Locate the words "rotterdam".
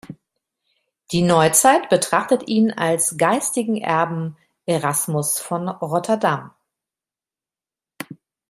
5.69-6.49